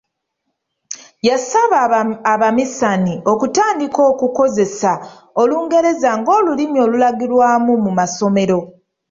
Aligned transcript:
Yasaba 1.27 1.77
Abaminsani 2.33 3.13
okutandika 3.31 3.99
okukozesa 4.11 4.91
olungereza 5.41 6.09
ng’olulimi 6.19 6.77
olulagirwamu 6.85 7.73
mu 7.83 7.91
masomero. 7.97 8.59